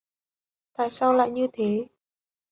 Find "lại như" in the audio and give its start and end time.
1.13-1.47